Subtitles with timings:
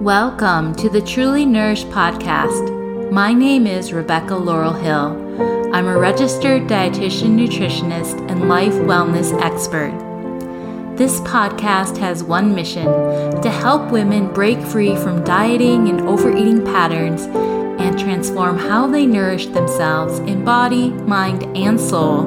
[0.00, 3.10] Welcome to the Truly Nourished podcast.
[3.10, 5.72] My name is Rebecca Laurel Hill.
[5.74, 9.92] I'm a registered dietitian, nutritionist, and life wellness expert.
[10.98, 12.84] This podcast has one mission
[13.40, 17.22] to help women break free from dieting and overeating patterns
[17.80, 22.26] and transform how they nourish themselves in body, mind, and soul.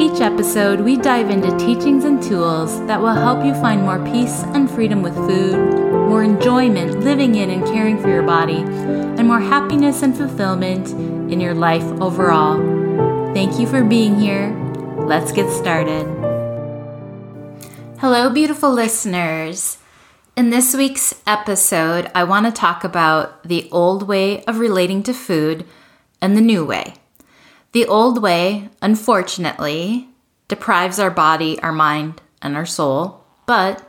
[0.00, 4.42] Each episode, we dive into teachings and tools that will help you find more peace
[4.54, 9.40] and freedom with food, more enjoyment living in and caring for your body, and more
[9.40, 10.88] happiness and fulfillment
[11.30, 12.56] in your life overall.
[13.34, 14.56] Thank you for being here.
[14.96, 16.06] Let's get started.
[17.98, 19.76] Hello, beautiful listeners.
[20.34, 25.12] In this week's episode, I want to talk about the old way of relating to
[25.12, 25.66] food
[26.22, 26.94] and the new way.
[27.72, 30.08] The old way, unfortunately,
[30.46, 33.87] deprives our body, our mind, and our soul, but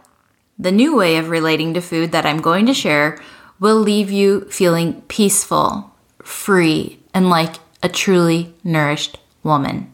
[0.59, 3.19] the new way of relating to food that I'm going to share
[3.59, 9.91] will leave you feeling peaceful, free, and like a truly nourished woman.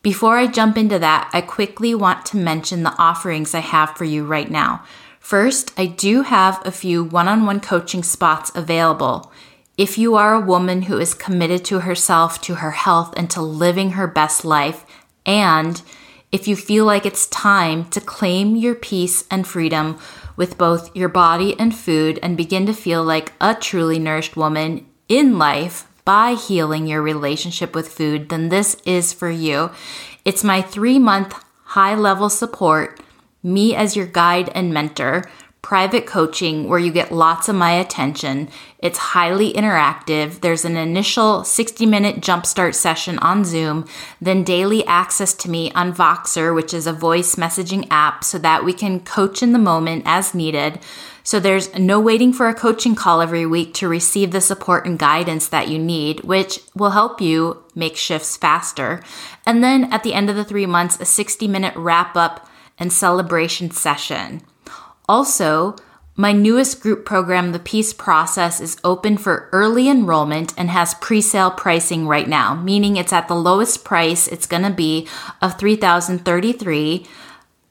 [0.00, 4.04] Before I jump into that, I quickly want to mention the offerings I have for
[4.04, 4.84] you right now.
[5.20, 9.30] First, I do have a few one on one coaching spots available.
[9.76, 13.42] If you are a woman who is committed to herself, to her health, and to
[13.42, 14.86] living her best life,
[15.26, 15.82] and
[16.30, 19.98] if you feel like it's time to claim your peace and freedom
[20.36, 24.86] with both your body and food and begin to feel like a truly nourished woman
[25.08, 29.70] in life by healing your relationship with food, then this is for you.
[30.24, 33.00] It's my three month high level support,
[33.42, 35.30] me as your guide and mentor
[35.62, 38.48] private coaching where you get lots of my attention.
[38.78, 40.40] It's highly interactive.
[40.40, 43.86] There's an initial 60 minute jumpstart session on Zoom,
[44.20, 48.64] then daily access to me on Voxer, which is a voice messaging app, so that
[48.64, 50.78] we can coach in the moment as needed.
[51.24, 54.98] So there's no waiting for a coaching call every week to receive the support and
[54.98, 59.02] guidance that you need, which will help you make shifts faster.
[59.44, 62.48] And then at the end of the three months, a 60 minute wrap up
[62.78, 64.40] and celebration session.
[65.08, 65.76] Also,
[66.16, 71.52] my newest group program, The Peace Process, is open for early enrollment and has pre-sale
[71.52, 75.06] pricing right now, meaning it's at the lowest price it's going to be
[75.40, 77.06] of 3033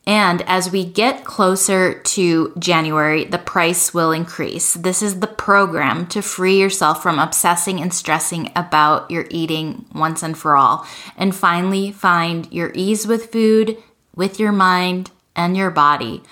[0.08, 4.74] and as we get closer to January, the price will increase.
[4.74, 10.24] This is the program to free yourself from obsessing and stressing about your eating once
[10.24, 10.88] and for all,
[11.18, 13.78] and finally find your ease with food,
[14.16, 16.24] with your mind, and your body.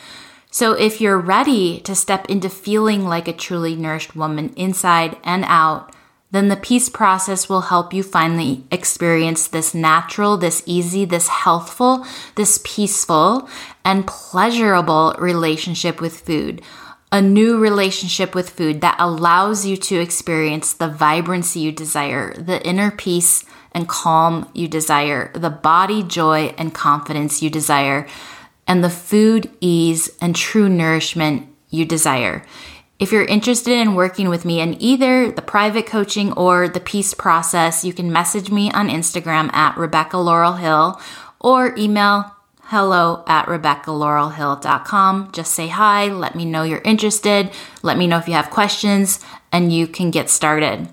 [0.55, 5.43] So, if you're ready to step into feeling like a truly nourished woman inside and
[5.49, 5.93] out,
[6.31, 12.05] then the peace process will help you finally experience this natural, this easy, this healthful,
[12.35, 13.49] this peaceful,
[13.83, 16.61] and pleasurable relationship with food.
[17.11, 22.65] A new relationship with food that allows you to experience the vibrancy you desire, the
[22.65, 28.07] inner peace and calm you desire, the body joy and confidence you desire
[28.67, 32.45] and the food, ease, and true nourishment you desire.
[32.97, 37.13] If you're interested in working with me in either the private coaching or the peace
[37.13, 41.01] process, you can message me on Instagram at Rebecca Laurel Hill
[41.39, 42.31] or email
[42.67, 45.31] hello at RebeccaLaurelHill.com.
[45.33, 47.51] Just say hi, let me know you're interested,
[47.83, 49.19] let me know if you have questions,
[49.51, 50.87] and you can get started.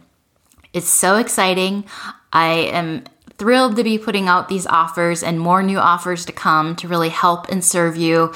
[0.73, 1.85] It's so exciting.
[2.33, 3.05] I am
[3.39, 7.09] thrilled to be putting out these offers and more new offers to come to really
[7.09, 8.33] help and serve you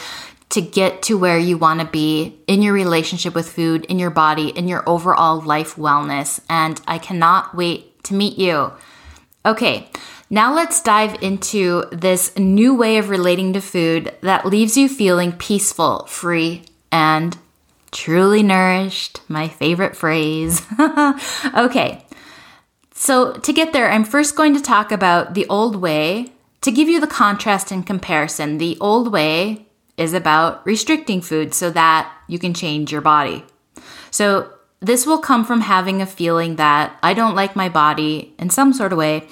[0.49, 4.11] to get to where you want to be in your relationship with food, in your
[4.11, 6.41] body, in your overall life wellness.
[6.49, 8.73] And I cannot wait to meet you.
[9.45, 9.89] Okay,
[10.31, 15.33] now let's dive into this new way of relating to food that leaves you feeling
[15.33, 17.37] peaceful, free, and
[17.93, 19.21] truly nourished.
[19.29, 20.63] My favorite phrase.
[21.55, 22.06] okay,
[22.99, 26.89] so, to get there, I'm first going to talk about the old way to give
[26.89, 28.57] you the contrast and comparison.
[28.57, 29.67] The old way
[29.99, 33.45] is about restricting food so that you can change your body.
[34.11, 34.51] So,
[34.81, 38.73] this will come from having a feeling that I don't like my body in some
[38.73, 39.29] sort of way.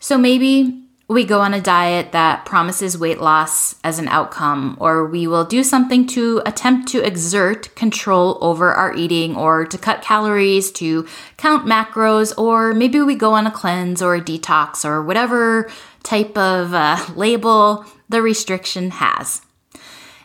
[0.00, 0.81] So, maybe
[1.12, 5.44] we go on a diet that promises weight loss as an outcome, or we will
[5.44, 11.06] do something to attempt to exert control over our eating, or to cut calories, to
[11.36, 15.70] count macros, or maybe we go on a cleanse or a detox, or whatever
[16.02, 19.42] type of uh, label the restriction has.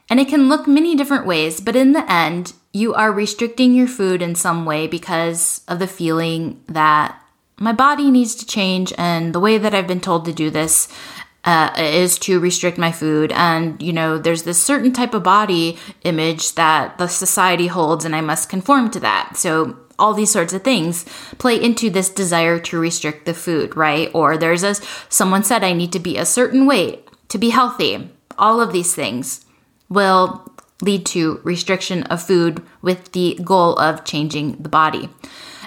[0.09, 3.87] And it can look many different ways, but in the end, you are restricting your
[3.87, 7.21] food in some way because of the feeling that
[7.59, 10.87] my body needs to change, and the way that I've been told to do this
[11.43, 13.31] uh, is to restrict my food.
[13.31, 18.15] And, you know, there's this certain type of body image that the society holds, and
[18.15, 19.37] I must conform to that.
[19.37, 21.05] So, all these sorts of things
[21.39, 24.11] play into this desire to restrict the food, right?
[24.13, 24.75] Or there's a
[25.09, 28.11] someone said I need to be a certain weight to be healthy.
[28.37, 29.45] All of these things
[29.89, 30.51] will
[30.83, 35.09] lead to restriction of food with the goal of changing the body.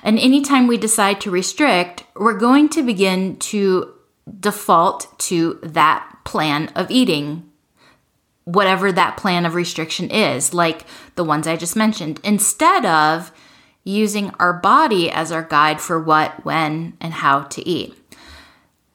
[0.02, 3.94] And anytime we decide to restrict, we're going to begin to
[4.38, 7.50] default to that plan of eating,
[8.44, 10.84] whatever that plan of restriction is, like
[11.16, 13.32] the ones I just mentioned, instead of
[13.84, 17.96] using our body as our guide for what, when, and how to eat.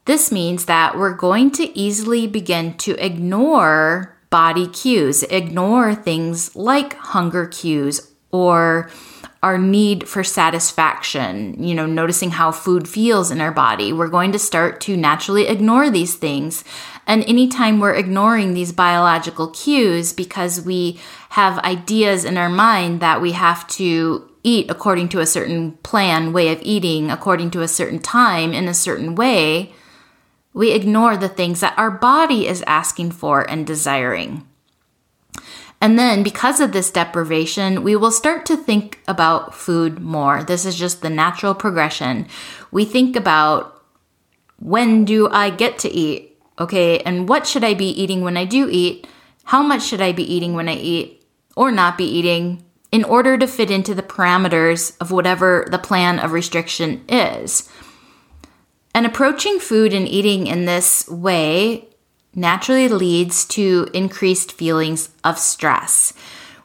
[0.05, 6.93] This means that we're going to easily begin to ignore body cues, ignore things like
[6.95, 8.89] hunger cues or
[9.45, 13.93] our need for satisfaction, you know, noticing how food feels in our body.
[13.93, 16.63] We're going to start to naturally ignore these things.
[17.05, 20.99] And anytime we're ignoring these biological cues because we
[21.29, 26.33] have ideas in our mind that we have to eat according to a certain plan,
[26.33, 29.75] way of eating, according to a certain time, in a certain way,
[30.53, 34.43] we ignore the things that our body is asking for and desiring.
[35.85, 40.43] And then, because of this deprivation, we will start to think about food more.
[40.43, 42.25] This is just the natural progression.
[42.71, 43.83] We think about
[44.57, 46.39] when do I get to eat?
[46.57, 49.05] Okay, and what should I be eating when I do eat?
[49.43, 51.23] How much should I be eating when I eat
[51.55, 56.17] or not be eating in order to fit into the parameters of whatever the plan
[56.17, 57.69] of restriction is?
[58.95, 61.89] And approaching food and eating in this way
[62.35, 66.13] naturally leads to increased feelings of stress.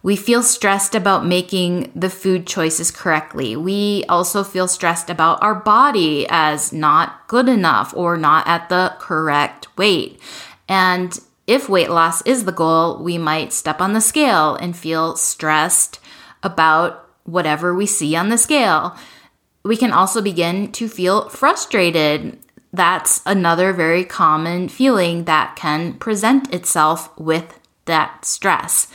[0.03, 3.55] We feel stressed about making the food choices correctly.
[3.55, 8.95] We also feel stressed about our body as not good enough or not at the
[8.99, 10.19] correct weight.
[10.69, 15.17] And if weight loss is the goal, we might step on the scale and feel
[15.17, 16.01] stressed
[16.43, 18.97] about whatever we see on the scale.
[19.63, 22.39] We can also begin to feel frustrated
[22.73, 28.87] that's another very common feeling that can present itself with that stress.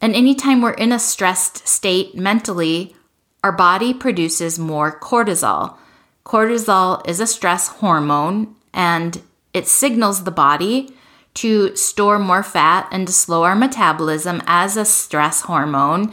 [0.00, 2.96] And anytime we're in a stressed state mentally,
[3.44, 5.76] our body produces more cortisol.
[6.24, 9.22] Cortisol is a stress hormone and
[9.52, 10.94] it signals the body
[11.34, 16.12] to store more fat and to slow our metabolism as a stress hormone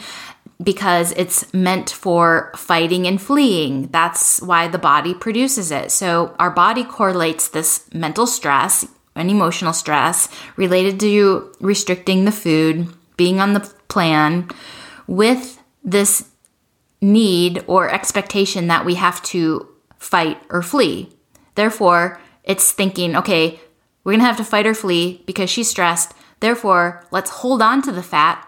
[0.61, 3.87] because it's meant for fighting and fleeing.
[3.87, 5.91] That's why the body produces it.
[5.91, 12.87] So our body correlates this mental stress and emotional stress related to restricting the food,
[13.17, 14.49] being on the plan,
[15.05, 16.29] with this
[17.01, 19.67] need or expectation that we have to
[19.99, 21.09] fight or flee.
[21.55, 23.59] Therefore, it's thinking, okay,
[24.03, 26.13] we're gonna have to fight or flee because she's stressed.
[26.39, 28.46] Therefore, let's hold on to the fat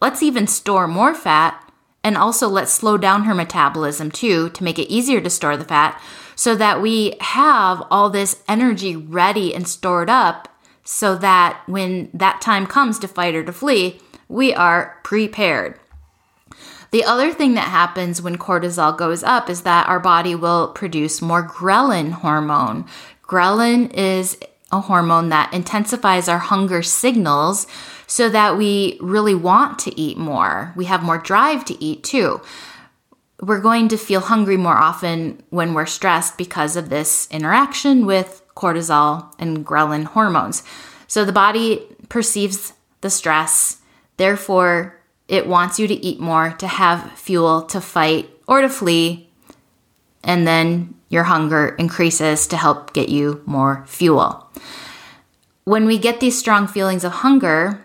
[0.00, 1.64] Let's even store more fat
[2.04, 5.64] and also let's slow down her metabolism too to make it easier to store the
[5.64, 6.00] fat
[6.36, 10.48] so that we have all this energy ready and stored up
[10.84, 15.78] so that when that time comes to fight or to flee, we are prepared.
[16.90, 21.20] The other thing that happens when cortisol goes up is that our body will produce
[21.20, 22.86] more ghrelin hormone.
[23.22, 24.38] Ghrelin is
[24.72, 27.66] a hormone that intensifies our hunger signals
[28.08, 30.72] so that we really want to eat more.
[30.74, 32.40] We have more drive to eat too.
[33.40, 38.42] We're going to feel hungry more often when we're stressed because of this interaction with
[38.56, 40.64] cortisol and ghrelin hormones.
[41.06, 43.78] So the body perceives the stress,
[44.16, 49.28] therefore, it wants you to eat more to have fuel to fight or to flee.
[50.24, 54.50] And then your hunger increases to help get you more fuel.
[55.64, 57.84] When we get these strong feelings of hunger,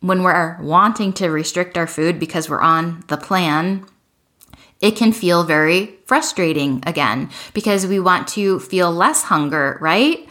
[0.00, 3.86] when we're wanting to restrict our food because we're on the plan,
[4.80, 10.28] it can feel very frustrating again because we want to feel less hunger, right?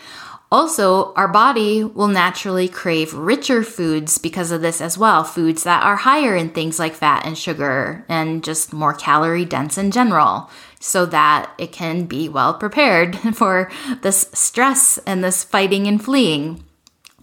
[0.51, 5.23] Also, our body will naturally crave richer foods because of this as well.
[5.23, 9.77] Foods that are higher in things like fat and sugar and just more calorie dense
[9.77, 15.87] in general, so that it can be well prepared for this stress and this fighting
[15.87, 16.63] and fleeing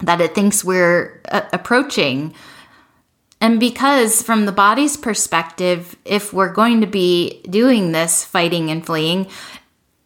[0.03, 2.33] that it thinks we're uh, approaching.
[3.41, 8.85] And because, from the body's perspective, if we're going to be doing this fighting and
[8.85, 9.27] fleeing,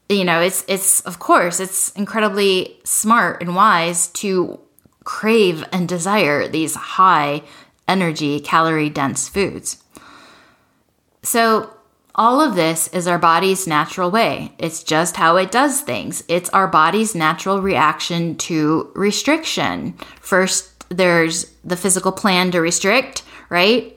[0.09, 4.59] you know, it's it's of course it's incredibly smart and wise to
[5.03, 7.43] crave and desire these high
[7.87, 9.83] energy, calorie dense foods.
[11.23, 11.76] So,
[12.17, 14.51] All of this is our body's natural way.
[14.57, 16.23] It's just how it does things.
[16.27, 19.93] It's our body's natural reaction to restriction.
[20.19, 23.95] First, there's the physical plan to restrict, right?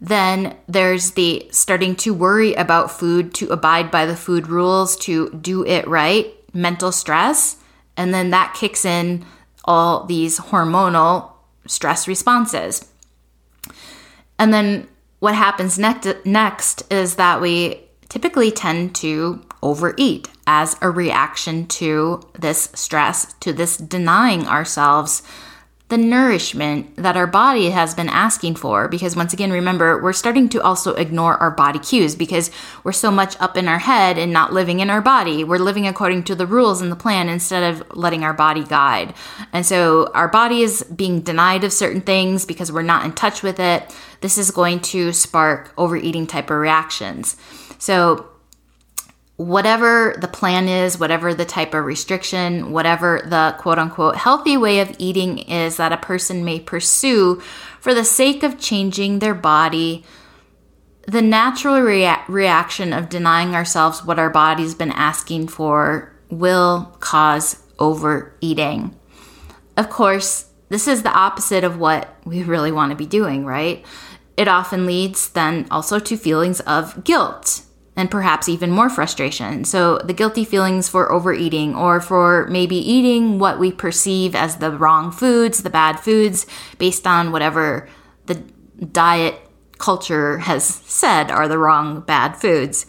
[0.00, 5.30] Then there's the starting to worry about food, to abide by the food rules, to
[5.30, 7.58] do it right, mental stress.
[7.98, 9.26] And then that kicks in
[9.64, 11.32] all these hormonal
[11.66, 12.88] stress responses.
[14.38, 14.88] And then
[15.22, 22.20] what happens next, next is that we typically tend to overeat as a reaction to
[22.36, 25.22] this stress, to this denying ourselves
[25.92, 28.88] the nourishment that our body has been asking for.
[28.88, 32.50] Because once again, remember, we're starting to also ignore our body cues because
[32.82, 35.44] we're so much up in our head and not living in our body.
[35.44, 39.12] We're living according to the rules and the plan instead of letting our body guide.
[39.52, 43.42] And so our body is being denied of certain things because we're not in touch
[43.42, 47.36] with it this is going to spark overeating type of reactions.
[47.78, 48.28] So,
[49.42, 54.80] whatever the plan is, whatever the type of restriction, whatever the quote unquote healthy way
[54.80, 57.40] of eating is that a person may pursue
[57.80, 60.04] for the sake of changing their body,
[61.06, 67.62] the natural rea- reaction of denying ourselves what our body's been asking for will cause
[67.78, 68.96] overeating.
[69.76, 73.84] Of course, this is the opposite of what we really want to be doing, right?
[74.36, 77.62] It often leads then also to feelings of guilt
[77.96, 79.64] and perhaps even more frustration.
[79.64, 84.70] So, the guilty feelings for overeating or for maybe eating what we perceive as the
[84.70, 86.46] wrong foods, the bad foods,
[86.78, 87.88] based on whatever
[88.26, 88.34] the
[88.92, 89.36] diet
[89.78, 92.86] culture has said are the wrong bad foods.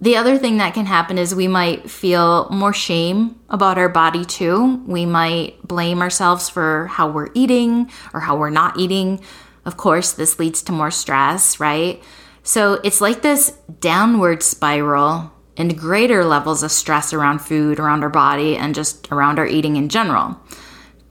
[0.00, 4.24] The other thing that can happen is we might feel more shame about our body
[4.24, 4.80] too.
[4.86, 9.20] We might blame ourselves for how we're eating or how we're not eating.
[9.64, 12.00] Of course, this leads to more stress, right?
[12.48, 18.08] So it's like this downward spiral and greater levels of stress around food, around our
[18.08, 20.40] body, and just around our eating in general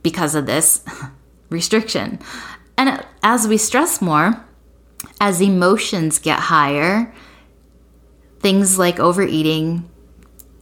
[0.02, 0.84] because of this
[1.52, 2.18] restriction.
[2.76, 4.44] And as we stress more,
[5.22, 7.14] as emotions get higher,
[8.40, 9.88] things like overeating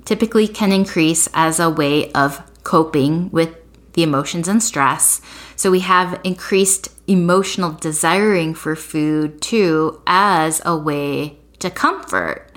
[0.03, 3.55] typically can increase as a way of coping with
[3.95, 5.19] the emotions and stress.
[5.55, 12.51] So we have increased emotional desiring for food too as a way to comfort.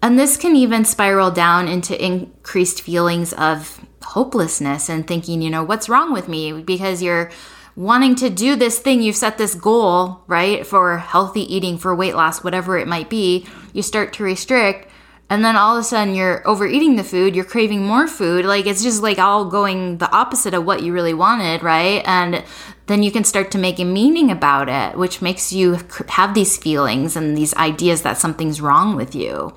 [0.00, 5.64] And this can even spiral down into increased feelings of hopelessness and thinking, you know,
[5.64, 6.52] what's wrong with me?
[6.52, 7.30] Because you're
[7.74, 12.14] wanting to do this thing, you've set this goal, right, for healthy eating, for weight
[12.14, 13.46] loss, whatever it might be.
[13.72, 14.87] You start to restrict
[15.30, 18.44] and then all of a sudden you're overeating the food, you're craving more food.
[18.44, 22.02] Like it's just like all going the opposite of what you really wanted, right?
[22.06, 22.44] And
[22.86, 26.56] then you can start to make a meaning about it, which makes you have these
[26.56, 29.54] feelings and these ideas that something's wrong with you.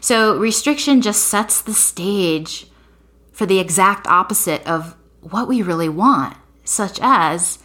[0.00, 2.66] So restriction just sets the stage
[3.32, 7.58] for the exact opposite of what we really want, such as,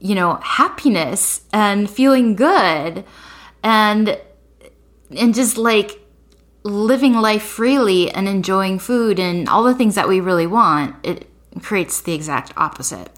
[0.00, 3.04] you know, happiness and feeling good
[3.62, 4.20] and
[5.16, 6.00] and just like
[6.68, 11.28] living life freely and enjoying food and all the things that we really want, it
[11.62, 13.10] creates the exact opposite.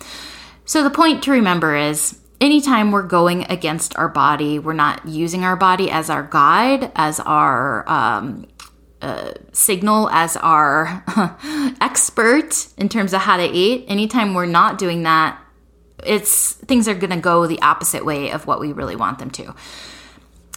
[0.65, 5.45] So, the point to remember is anytime we're going against our body, we're not using
[5.45, 8.47] our body as our guide, as our um,
[9.03, 11.05] uh, signal, as our
[11.81, 13.85] expert in terms of how to eat.
[13.89, 15.41] Anytime we're not doing that,
[16.05, 19.31] it's things are going to go the opposite way of what we really want them
[19.31, 19.55] to.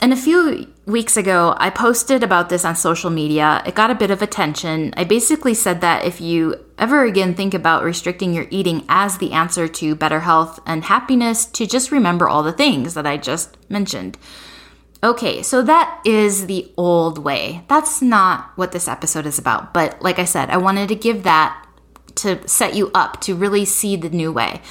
[0.01, 3.61] And a few weeks ago, I posted about this on social media.
[3.65, 4.93] It got a bit of attention.
[4.97, 9.31] I basically said that if you ever again think about restricting your eating as the
[9.31, 13.57] answer to better health and happiness, to just remember all the things that I just
[13.69, 14.17] mentioned.
[15.03, 17.65] Okay, so that is the old way.
[17.67, 19.73] That's not what this episode is about.
[19.73, 21.65] But like I said, I wanted to give that
[22.15, 24.61] to set you up to really see the new way.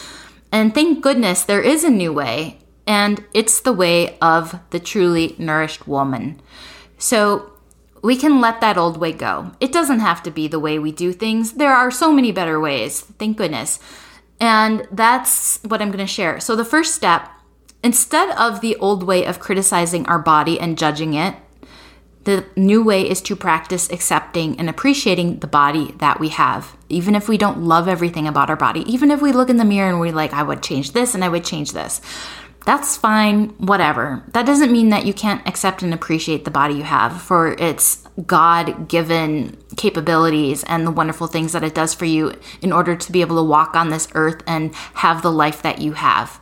[0.50, 5.34] And thank goodness there is a new way and it's the way of the truly
[5.38, 6.40] nourished woman.
[6.98, 7.52] So
[8.02, 9.52] we can let that old way go.
[9.60, 11.52] It doesn't have to be the way we do things.
[11.52, 13.78] There are so many better ways, thank goodness.
[14.40, 16.40] And that's what I'm going to share.
[16.40, 17.30] So the first step,
[17.84, 21.36] instead of the old way of criticizing our body and judging it,
[22.24, 26.76] the new way is to practice accepting and appreciating the body that we have.
[26.88, 29.64] Even if we don't love everything about our body, even if we look in the
[29.64, 32.00] mirror and we're like, I would change this and I would change this
[32.64, 34.22] that's fine, whatever.
[34.28, 38.06] That doesn't mean that you can't accept and appreciate the body you have for its
[38.26, 43.12] God given capabilities and the wonderful things that it does for you in order to
[43.12, 46.40] be able to walk on this earth and have the life that you have.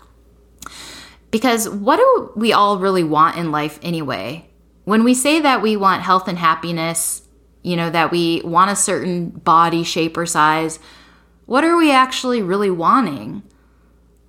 [1.30, 4.50] Because what do we all really want in life anyway?
[4.90, 7.22] when we say that we want health and happiness,
[7.62, 10.80] you know, that we want a certain body shape or size,
[11.46, 13.44] what are we actually really wanting?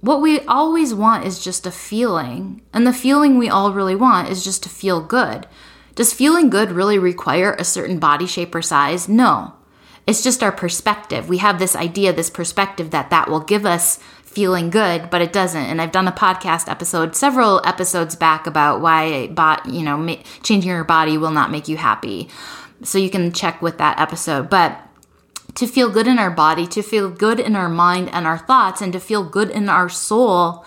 [0.01, 2.62] What we always want is just a feeling.
[2.74, 5.48] And the feeling we all really want is just to feel good.
[5.93, 9.08] Does feeling good really require a certain body shape or size?
[9.08, 9.53] No.
[10.08, 11.29] It's just our perspective.
[11.29, 15.34] We have this idea, this perspective that that will give us feeling good, but it
[15.34, 15.65] doesn't.
[15.65, 20.72] And I've done a podcast episode several episodes back about why bot, you know, changing
[20.72, 22.29] your body will not make you happy.
[22.84, 24.50] So you can check with that episode.
[24.50, 24.81] But
[25.55, 28.81] to feel good in our body, to feel good in our mind and our thoughts,
[28.81, 30.65] and to feel good in our soul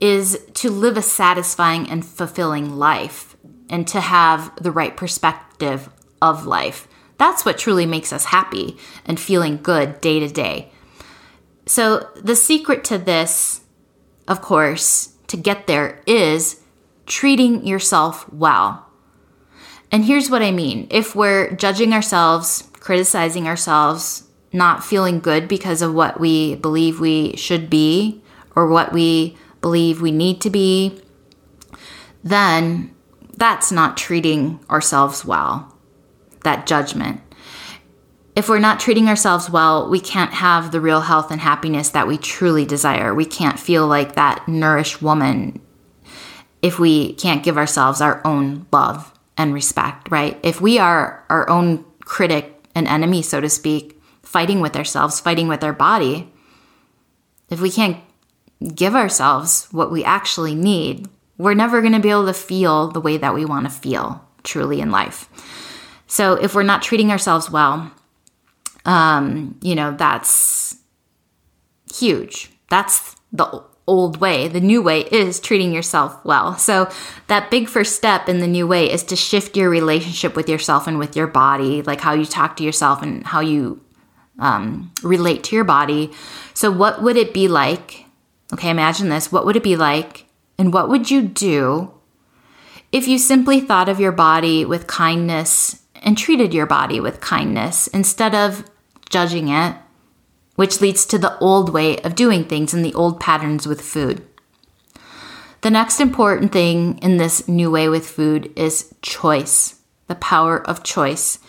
[0.00, 3.36] is to live a satisfying and fulfilling life
[3.70, 5.88] and to have the right perspective
[6.20, 6.88] of life.
[7.18, 10.72] That's what truly makes us happy and feeling good day to day.
[11.66, 13.60] So, the secret to this,
[14.26, 16.60] of course, to get there is
[17.06, 18.86] treating yourself well.
[19.92, 25.82] And here's what I mean if we're judging ourselves, criticizing ourselves, not feeling good because
[25.82, 28.20] of what we believe we should be
[28.56, 31.00] or what we believe we need to be,
[32.24, 32.92] then
[33.36, 35.72] that's not treating ourselves well.
[36.42, 37.20] That judgment.
[38.34, 42.08] If we're not treating ourselves well, we can't have the real health and happiness that
[42.08, 43.14] we truly desire.
[43.14, 45.60] We can't feel like that nourished woman
[46.62, 50.36] if we can't give ourselves our own love and respect, right?
[50.42, 55.48] If we are our own critic and enemy, so to speak, fighting with ourselves, fighting
[55.48, 56.32] with our body,
[57.50, 57.98] if we can't
[58.74, 63.00] give ourselves what we actually need, we're never going to be able to feel the
[63.00, 65.28] way that we want to feel truly in life.
[66.06, 67.90] So if we're not treating ourselves well,
[68.84, 70.76] um, you know, that's
[71.92, 72.50] huge.
[72.68, 74.48] That's the old way.
[74.48, 76.56] The new way is treating yourself well.
[76.56, 76.90] So,
[77.26, 80.86] that big first step in the new way is to shift your relationship with yourself
[80.86, 83.80] and with your body, like how you talk to yourself and how you
[84.38, 86.12] um, relate to your body.
[86.54, 88.06] So, what would it be like?
[88.52, 89.32] Okay, imagine this.
[89.32, 90.26] What would it be like?
[90.58, 91.92] And what would you do
[92.92, 97.86] if you simply thought of your body with kindness and treated your body with kindness
[97.88, 98.68] instead of
[99.08, 99.74] judging it
[100.62, 104.24] which leads to the old way of doing things and the old patterns with food.
[105.62, 110.84] The next important thing in this new way with food is choice, the power of
[110.84, 111.40] choice.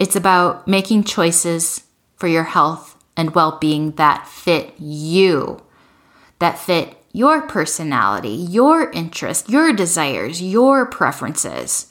[0.00, 1.84] It's about making choices
[2.16, 5.62] for your health and well being that fit you,
[6.40, 11.89] that fit your personality, your interest, your desires, your preferences.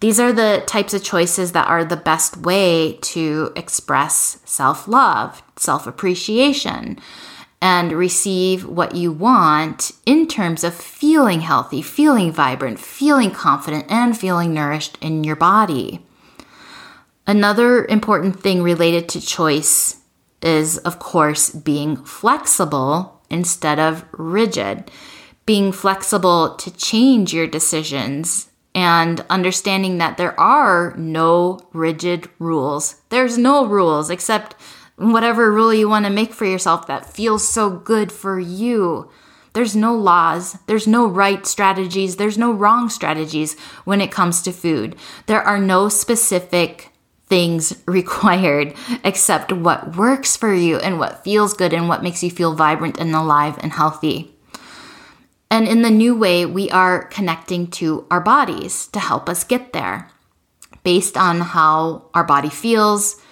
[0.00, 5.42] These are the types of choices that are the best way to express self love,
[5.56, 6.98] self appreciation,
[7.62, 14.18] and receive what you want in terms of feeling healthy, feeling vibrant, feeling confident, and
[14.18, 16.04] feeling nourished in your body.
[17.26, 20.02] Another important thing related to choice
[20.42, 24.90] is, of course, being flexible instead of rigid.
[25.46, 33.00] Being flexible to change your decisions and understanding that there are no rigid rules.
[33.10, 34.56] There's no rules except
[34.96, 39.10] whatever rule you want to make for yourself that feels so good for you.
[39.52, 44.52] There's no laws, there's no right strategies, there's no wrong strategies when it comes to
[44.52, 44.96] food.
[45.26, 46.90] There are no specific
[47.26, 52.30] things required except what works for you and what feels good and what makes you
[52.30, 54.33] feel vibrant and alive and healthy.
[55.54, 59.72] And in the new way, we are connecting to our bodies to help us get
[59.72, 60.10] there.
[60.82, 63.22] Based on how our body feels,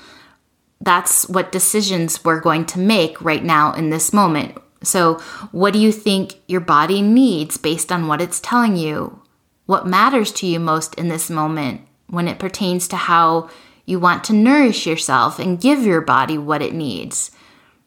[0.80, 4.56] that's what decisions we're going to make right now in this moment.
[4.84, 5.14] So,
[5.50, 9.20] what do you think your body needs based on what it's telling you?
[9.66, 13.50] What matters to you most in this moment when it pertains to how
[13.84, 17.32] you want to nourish yourself and give your body what it needs?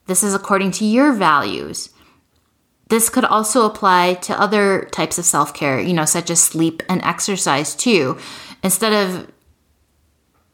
[0.07, 1.94] This is according to your values.
[2.87, 6.83] This could also apply to other types of self care, you know, such as sleep
[6.87, 8.17] and exercise too.
[8.63, 9.31] Instead of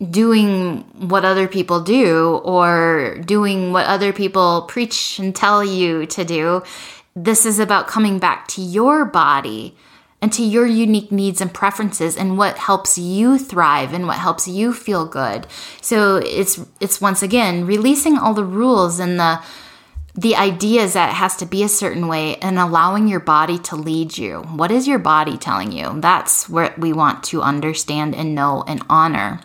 [0.10, 6.24] doing what other people do or doing what other people preach and tell you to
[6.26, 6.64] do,
[7.16, 9.76] this is about coming back to your body
[10.22, 14.48] and to your unique needs and preferences and what helps you thrive and what helps
[14.48, 15.48] you feel good.
[15.82, 19.42] So it's it's once again releasing all the rules and the
[20.14, 23.58] the idea is that it has to be a certain way and allowing your body
[23.60, 24.42] to lead you.
[24.42, 26.00] What is your body telling you?
[26.02, 29.40] That's what we want to understand and know and honor.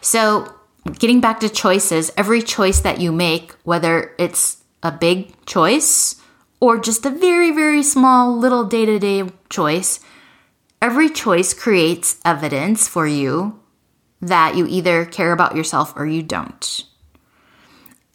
[0.00, 0.54] So,
[0.98, 6.16] getting back to choices, every choice that you make, whether it's a big choice
[6.60, 10.00] or just a very, very small little day to day choice,
[10.80, 13.60] every choice creates evidence for you
[14.22, 16.84] that you either care about yourself or you don't.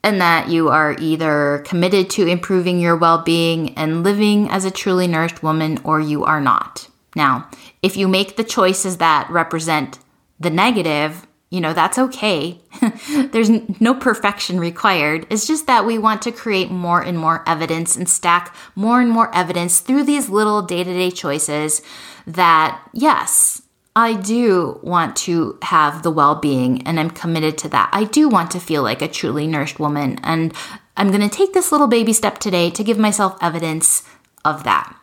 [0.05, 4.69] And that you are either committed to improving your well being and living as a
[4.69, 6.87] truly nourished woman or you are not.
[7.15, 7.49] Now,
[7.81, 9.97] if you make the choices that represent
[10.39, 12.59] the negative, you know, that's okay.
[13.31, 15.25] There's no perfection required.
[15.29, 19.09] It's just that we want to create more and more evidence and stack more and
[19.09, 21.81] more evidence through these little day to day choices
[22.27, 23.61] that, yes,
[23.95, 27.89] I do want to have the well being and I'm committed to that.
[27.93, 30.19] I do want to feel like a truly nourished woman.
[30.21, 30.53] And
[30.97, 34.03] I'm going to take this little baby step today to give myself evidence
[34.43, 34.95] of that.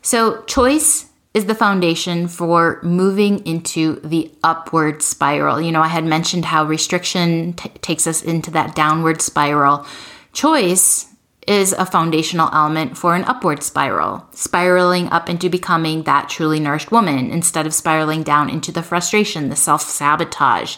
[0.00, 5.60] So, choice is the foundation for moving into the upward spiral.
[5.60, 9.86] You know, I had mentioned how restriction t- takes us into that downward spiral.
[10.32, 11.06] Choice
[11.48, 16.92] is a foundational element for an upward spiral, spiraling up into becoming that truly nourished
[16.92, 20.76] woman instead of spiraling down into the frustration, the self sabotage,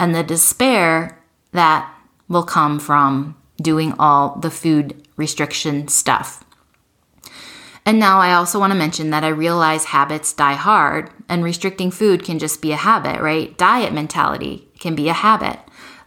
[0.00, 1.92] and the despair that
[2.28, 6.42] will come from doing all the food restriction stuff.
[7.84, 11.90] And now I also want to mention that I realize habits die hard and restricting
[11.90, 13.56] food can just be a habit, right?
[13.56, 15.60] Diet mentality can be a habit.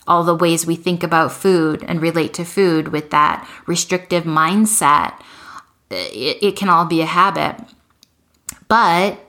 [0.09, 5.13] All the ways we think about food and relate to food with that restrictive mindset,
[5.89, 7.55] it, it can all be a habit.
[8.67, 9.19] But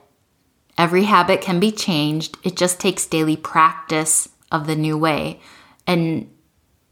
[0.77, 2.37] every habit can be changed.
[2.43, 5.39] It just takes daily practice of the new way
[5.87, 6.29] and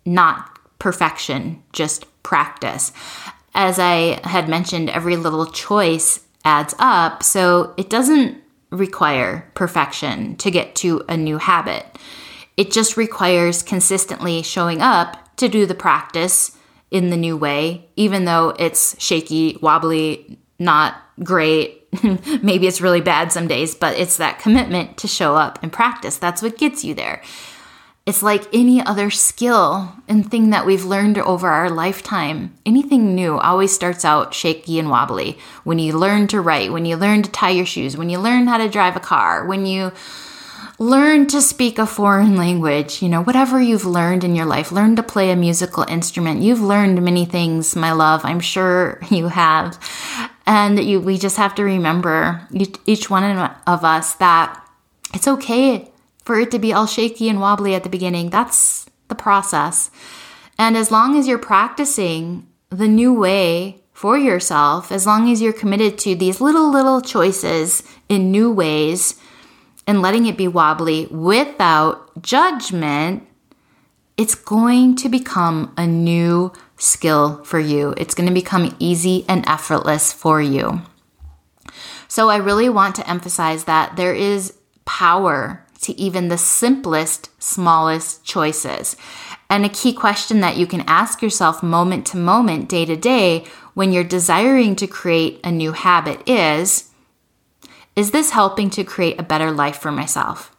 [0.06, 2.94] not perfection, just practice
[3.54, 7.24] as I had mentioned, every little choice adds up.
[7.24, 11.86] So it doesn't require perfection to get to a new habit.
[12.60, 16.58] It just requires consistently showing up to do the practice
[16.92, 21.88] in the new way, even though it's shaky, wobbly, not great.
[22.44, 26.18] Maybe it's really bad some days, but it's that commitment to show up and practice.
[26.18, 27.22] That's what gets you there.
[28.06, 32.54] It's like any other skill and thing that we've learned over our lifetime.
[32.66, 35.38] Anything new always starts out shaky and wobbly.
[35.64, 38.48] When you learn to write, when you learn to tie your shoes, when you learn
[38.48, 39.94] how to drive a car, when you
[40.80, 44.96] learn to speak a foreign language, you know, whatever you've learned in your life, learn
[44.96, 46.42] to play a musical instrument.
[46.42, 48.22] You've learned many things, my love.
[48.24, 49.78] I'm sure you have.
[50.46, 52.48] And you, we just have to remember,
[52.86, 53.24] each one
[53.68, 54.66] of us, that
[55.14, 55.92] it's okay
[56.24, 58.30] for it to be all shaky and wobbly at the beginning.
[58.30, 59.92] That's the process.
[60.58, 65.54] And as long as you're practicing the new way for yourself, as long as you're
[65.54, 69.20] committed to these little, little choices in new ways
[69.90, 73.28] and letting it be wobbly without judgment,
[74.18, 77.96] it's going to become a new skill for you.
[77.98, 80.84] It's going to become easy and effortless for you.
[82.08, 84.54] So, I really want to emphasize that there is
[84.86, 88.96] power to even the simplest, smallest choices.
[89.50, 93.46] And a key question that you can ask yourself moment to moment, day to day,
[93.74, 96.89] when you're desiring to create a new habit is
[98.00, 100.56] Is this helping to create a better life for myself?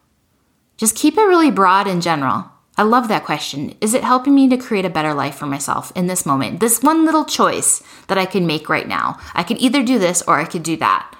[0.76, 2.50] Just keep it really broad in general.
[2.76, 3.74] I love that question.
[3.80, 6.60] Is it helping me to create a better life for myself in this moment?
[6.60, 9.18] This one little choice that I can make right now.
[9.32, 11.16] I could either do this or I could do that.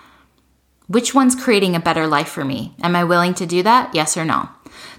[0.89, 2.75] Which one's creating a better life for me?
[2.83, 3.95] Am I willing to do that?
[3.95, 4.51] Yes or no?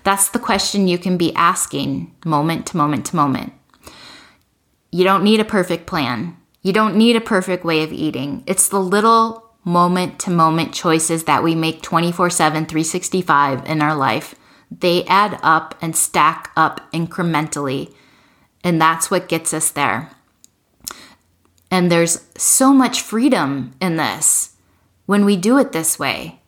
[0.04, 3.54] That's the question you can be asking moment to moment to moment.
[4.92, 6.36] You don't need a perfect plan.
[6.64, 8.44] You don't need a perfect way of eating.
[8.48, 13.96] It's the little moment to moment choices that we make 24 7, 365 in our
[13.96, 14.36] life.
[14.70, 17.94] They add up and stack up incrementally.
[18.64, 20.12] And that's what gets us there.
[21.70, 24.56] And there's so much freedom in this
[25.06, 26.40] when we do it this way,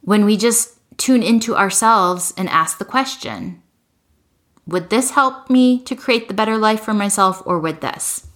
[0.00, 3.62] when we just tune into ourselves and ask the question
[4.66, 8.26] Would this help me to create the better life for myself, or would this?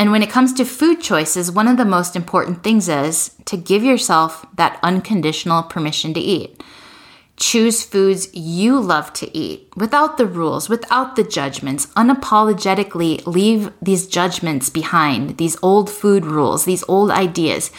[0.00, 3.58] And when it comes to food choices, one of the most important things is to
[3.58, 6.64] give yourself that unconditional permission to eat.
[7.36, 11.84] Choose foods you love to eat without the rules, without the judgments.
[11.98, 17.70] Unapologetically leave these judgments behind, these old food rules, these old ideas.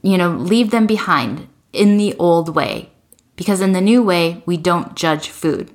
[0.00, 2.88] You know, leave them behind in the old way.
[3.36, 5.70] Because in the new way, we don't judge food.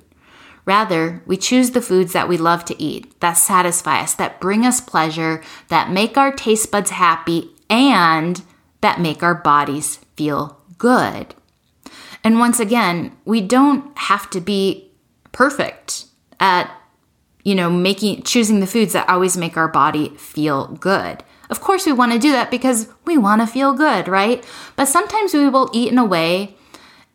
[0.64, 4.64] Rather, we choose the foods that we love to eat, that satisfy us, that bring
[4.64, 8.42] us pleasure, that make our taste buds happy, and
[8.80, 11.34] that make our bodies feel good.
[12.22, 14.90] And once again, we don't have to be
[15.32, 16.06] perfect
[16.38, 16.70] at
[17.44, 21.22] you know making choosing the foods that always make our body feel good.
[21.48, 24.46] Of course, we want to do that because we want to feel good, right?
[24.76, 26.56] But sometimes we will eat in a way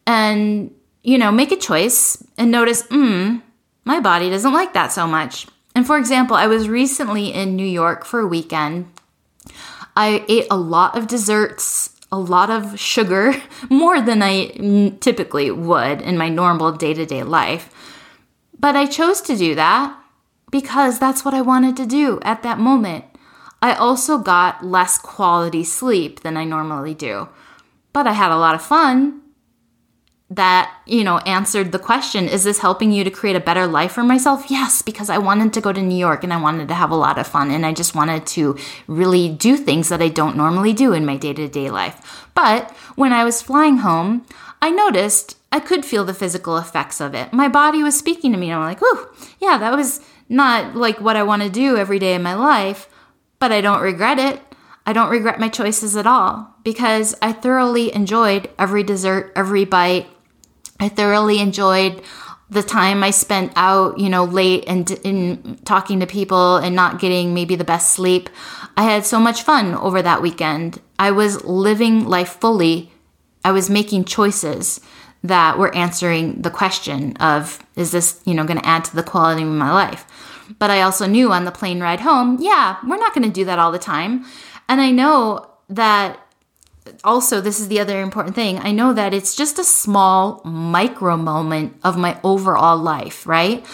[0.06, 3.38] and, you know, make a choice and notice, hmm,
[3.86, 5.46] my body doesn't like that so much.
[5.76, 8.92] And for example, I was recently in New York for a weekend.
[9.96, 13.36] I ate a lot of desserts, a lot of sugar,
[13.70, 17.70] more than I typically would in my normal day to day life.
[18.60, 19.96] But I chose to do that
[20.50, 23.06] because that's what I wanted to do at that moment.
[23.62, 27.30] I also got less quality sleep than I normally do.
[27.94, 29.22] But I had a lot of fun
[30.30, 33.92] that, you know, answered the question is this helping you to create a better life
[33.92, 34.50] for myself?
[34.50, 36.96] Yes, because I wanted to go to New York and I wanted to have a
[36.96, 38.58] lot of fun and I just wanted to
[38.88, 42.28] really do things that I don't normally do in my day to day life.
[42.34, 44.26] But when I was flying home,
[44.62, 47.32] I noticed I could feel the physical effects of it.
[47.32, 51.00] My body was speaking to me and I'm like, oh, yeah, that was not like
[51.00, 52.90] what I want to do every day in my life,
[53.38, 54.42] but I don't regret it.
[54.88, 60.08] I don't regret my choices at all because I thoroughly enjoyed every dessert, every bite.
[60.80, 62.02] I thoroughly enjoyed
[62.50, 67.00] the time I spent out, you know, late and in talking to people and not
[67.00, 68.30] getting maybe the best sleep.
[68.78, 70.80] I had so much fun over that weekend.
[71.00, 72.92] I was living life fully.
[73.44, 74.80] I was making choices
[75.24, 79.04] that were answering the question of is this, you know, going to add to the
[79.04, 80.06] quality of my life?
[80.60, 83.46] But I also knew on the plane ride home, yeah, we're not going to do
[83.46, 84.26] that all the time.
[84.70, 86.20] And I know that
[87.04, 88.60] also, this is the other important thing.
[88.60, 93.66] I know that it's just a small micro moment of my overall life, right?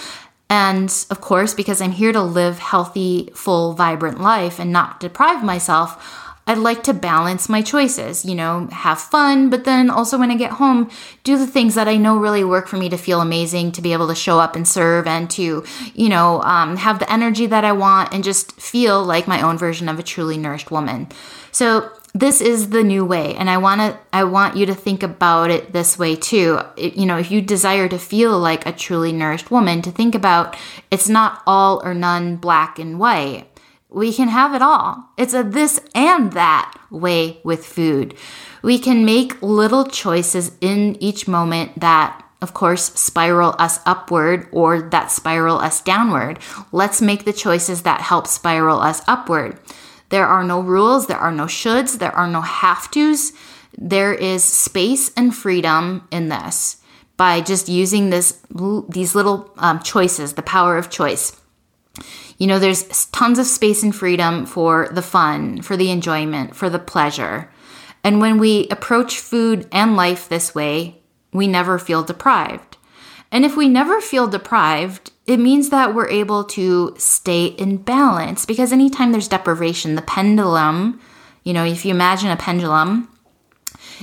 [0.49, 5.43] And of course, because I'm here to live healthy, full, vibrant life and not deprive
[5.43, 10.31] myself, I'd like to balance my choices, you know, have fun, but then also when
[10.31, 10.89] I get home,
[11.23, 13.93] do the things that I know really work for me to feel amazing, to be
[13.93, 17.63] able to show up and serve, and to, you know, um, have the energy that
[17.63, 21.07] I want and just feel like my own version of a truly nourished woman.
[21.51, 25.01] So this is the new way and i want to i want you to think
[25.01, 28.71] about it this way too it, you know if you desire to feel like a
[28.71, 30.57] truly nourished woman to think about
[30.89, 33.47] it's not all or none black and white
[33.91, 35.11] we can have it all.
[35.17, 38.15] It's a this and that way with food.
[38.63, 44.81] We can make little choices in each moment that, of course, spiral us upward or
[44.81, 46.39] that spiral us downward.
[46.71, 49.59] Let's make the choices that help spiral us upward.
[50.11, 53.31] There are no rules, there are no shoulds, there are no have tos.
[53.77, 56.77] There is space and freedom in this
[57.15, 58.39] by just using this
[58.89, 61.39] these little um, choices, the power of choice.
[62.37, 66.69] You know, there's tons of space and freedom for the fun, for the enjoyment, for
[66.69, 67.49] the pleasure.
[68.03, 72.77] And when we approach food and life this way, we never feel deprived.
[73.31, 78.45] And if we never feel deprived, it means that we're able to stay in balance
[78.45, 80.99] because anytime there's deprivation, the pendulum,
[81.43, 83.07] you know, if you imagine a pendulum,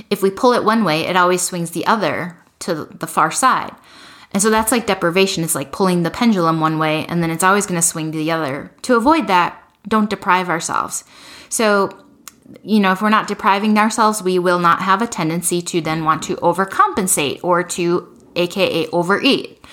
[0.09, 3.75] if we pull it one way, it always swings the other to the far side.
[4.31, 5.43] And so that's like deprivation.
[5.43, 8.17] It's like pulling the pendulum one way and then it's always going to swing to
[8.17, 8.71] the other.
[8.83, 11.03] To avoid that, don't deprive ourselves.
[11.47, 11.95] So,
[12.63, 16.05] you know, if we're not depriving ourselves, we will not have a tendency to then
[16.05, 19.63] want to overcompensate or to aka overeat.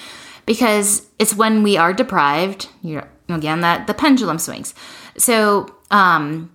[0.46, 4.74] Because it's when we are deprived, you know, again that the pendulum swings.
[5.18, 6.50] So, um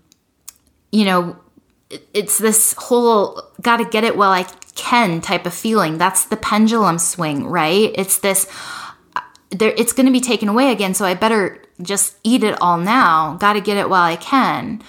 [0.91, 1.37] you know,
[2.13, 5.97] it's this whole got to get it while I can type of feeling.
[5.97, 7.91] That's the pendulum swing, right?
[7.95, 8.47] It's this
[9.49, 12.77] there it's going to be taken away again, so I better just eat it all
[12.77, 13.35] now.
[13.35, 14.81] Got to get it while I can.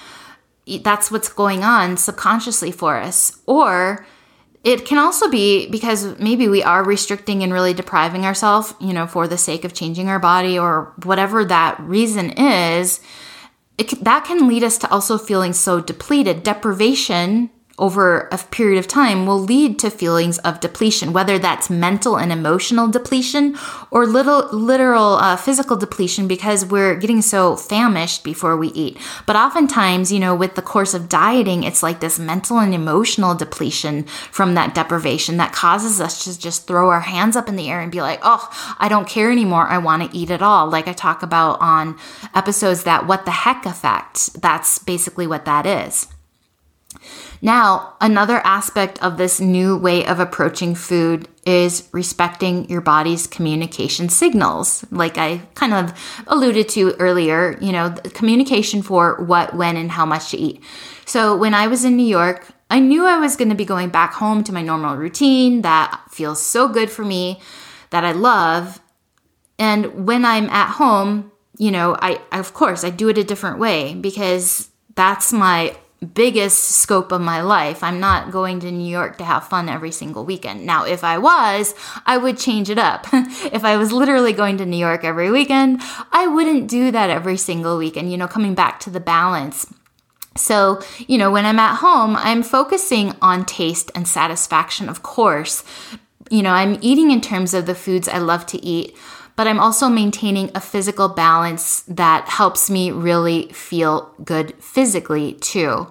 [0.82, 3.40] That's what's going on subconsciously for us.
[3.46, 4.06] Or
[4.64, 9.06] it can also be because maybe we are restricting and really depriving ourselves, you know,
[9.06, 13.00] for the sake of changing our body or whatever that reason is.
[13.76, 16.44] It, that can lead us to also feeling so depleted.
[16.44, 22.16] Deprivation over a period of time will lead to feelings of depletion, whether that's mental
[22.16, 23.56] and emotional depletion
[23.90, 28.98] or little literal uh, physical depletion because we're getting so famished before we eat.
[29.26, 33.34] But oftentimes, you know, with the course of dieting, it's like this mental and emotional
[33.34, 37.70] depletion from that deprivation that causes us to just throw our hands up in the
[37.70, 39.66] air and be like, oh, I don't care anymore.
[39.66, 40.68] I want to eat it all.
[40.68, 41.98] Like I talk about on
[42.34, 44.40] episodes that what the heck effect.
[44.40, 46.11] That's basically what that is.
[47.44, 54.08] Now, another aspect of this new way of approaching food is respecting your body's communication
[54.08, 54.84] signals.
[54.92, 55.92] Like I kind of
[56.28, 60.62] alluded to earlier, you know, communication for what, when, and how much to eat.
[61.04, 63.88] So when I was in New York, I knew I was going to be going
[63.88, 67.40] back home to my normal routine that feels so good for me,
[67.90, 68.80] that I love.
[69.58, 73.58] And when I'm at home, you know, I of course I do it a different
[73.58, 77.82] way because That's my biggest scope of my life.
[77.82, 80.66] I'm not going to New York to have fun every single weekend.
[80.66, 83.06] Now, if I was, I would change it up.
[83.12, 87.36] if I was literally going to New York every weekend, I wouldn't do that every
[87.36, 89.72] single weekend, you know, coming back to the balance.
[90.36, 95.62] So, you know, when I'm at home, I'm focusing on taste and satisfaction, of course.
[96.30, 98.96] You know, I'm eating in terms of the foods I love to eat,
[99.36, 105.90] but I'm also maintaining a physical balance that helps me really feel good physically too.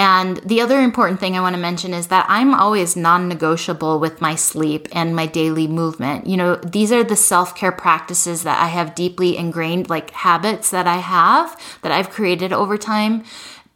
[0.00, 4.00] And the other important thing I want to mention is that I'm always non negotiable
[4.00, 6.26] with my sleep and my daily movement.
[6.26, 10.70] You know, these are the self care practices that I have deeply ingrained, like habits
[10.70, 13.24] that I have that I've created over time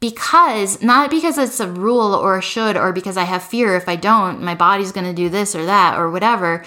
[0.01, 3.87] because not because it's a rule or a should or because I have fear if
[3.87, 6.65] I don't, my body's going to do this or that or whatever.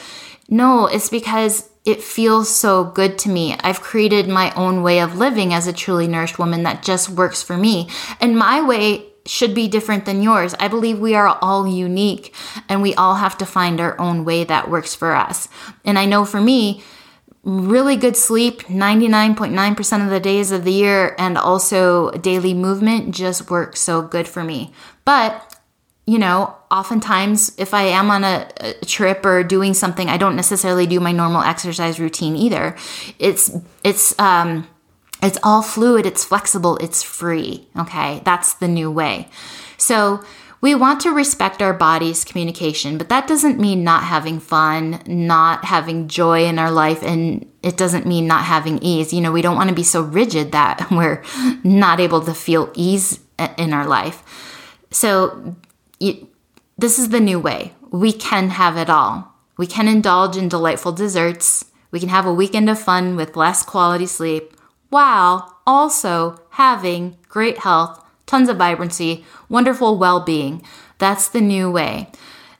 [0.49, 3.55] No, it's because it feels so good to me.
[3.61, 7.41] I've created my own way of living as a truly nourished woman that just works
[7.41, 7.87] for me.
[8.19, 10.53] And my way should be different than yours.
[10.59, 12.35] I believe we are all unique
[12.67, 15.47] and we all have to find our own way that works for us.
[15.85, 16.83] And I know for me,
[17.43, 23.49] really good sleep 99.9% of the days of the year and also daily movement just
[23.49, 24.73] works so good for me.
[25.05, 25.56] But,
[26.07, 30.37] you know, oftentimes if I am on a, a, trip or doing something, I don't
[30.37, 32.75] necessarily do my normal exercise routine either.
[33.19, 33.51] It's
[33.83, 34.67] it's um
[35.21, 38.21] it's all fluid, it's flexible, it's free, okay?
[38.23, 39.27] That's the new way.
[39.77, 40.23] So,
[40.59, 45.65] we want to respect our body's communication, but that doesn't mean not having fun, not
[45.65, 49.13] having joy in our life, and it doesn't mean not having ease.
[49.13, 51.23] You know, we don't want to be so rigid that we're
[51.63, 53.19] not able to feel ease
[53.57, 54.23] in our life.
[54.89, 55.55] So,
[55.99, 57.73] this is the new way.
[57.91, 59.33] We can have it all.
[59.57, 61.65] We can indulge in delightful desserts.
[61.91, 64.53] We can have a weekend of fun with less quality sleep
[64.89, 70.61] while also having great health tons of vibrancy, wonderful well being.
[70.99, 72.11] That's the new way.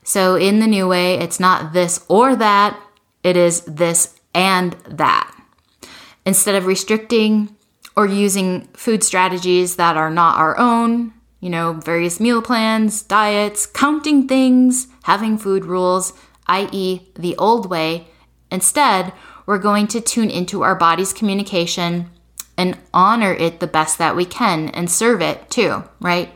[0.04, 2.80] So, in the new way, it's not this or that,
[3.23, 5.30] it is this and that.
[6.26, 7.56] Instead of restricting
[7.95, 11.13] or using food strategies that are not our own,
[11.48, 16.12] you know, various meal plans, diets, counting things, having food rules,
[16.48, 18.06] i.e., the old way,
[18.52, 19.14] instead,
[19.46, 22.10] we're going to tune into our body's communication
[22.58, 26.36] and honor it the best that we can and serve it too, right?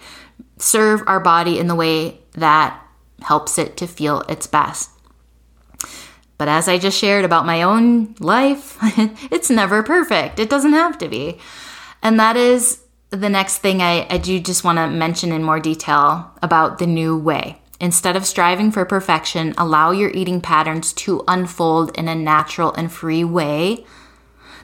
[0.57, 2.81] Serve our body in the way that
[3.21, 4.91] helps it to feel its best.
[6.37, 8.77] But as I just shared about my own life,
[9.29, 10.39] it's never perfect.
[10.39, 11.37] It doesn't have to be.
[12.01, 12.79] And that is
[13.11, 16.87] the next thing I, I do just want to mention in more detail about the
[16.87, 17.61] new way.
[17.79, 22.91] Instead of striving for perfection, allow your eating patterns to unfold in a natural and
[22.91, 23.85] free way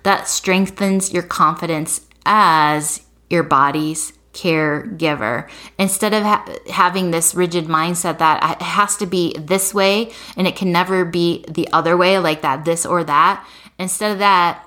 [0.04, 8.20] that strengthens your confidence as your body's caregiver instead of ha- having this rigid mindset
[8.20, 12.20] that it has to be this way and it can never be the other way
[12.20, 13.44] like that this or that
[13.80, 14.64] instead of that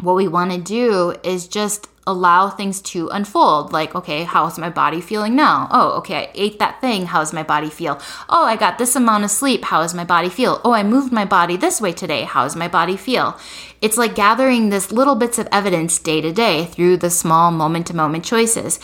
[0.00, 3.72] what we want to do is just allow things to unfold.
[3.72, 5.68] Like, okay, how's my body feeling now?
[5.70, 7.06] Oh, okay, I ate that thing.
[7.06, 8.00] How's my body feel?
[8.28, 9.64] Oh, I got this amount of sleep.
[9.64, 10.60] How does my body feel?
[10.64, 12.22] Oh, I moved my body this way today.
[12.22, 13.38] How does my body feel?
[13.80, 17.86] It's like gathering this little bits of evidence day to day through the small moment
[17.88, 18.80] to moment choices.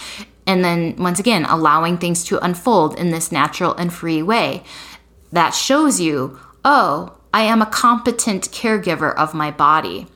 [0.46, 4.62] And then once again, allowing things to unfold in this natural and free way.
[5.32, 10.08] That shows you, oh, I am a competent caregiver of my body.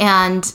[0.00, 0.52] And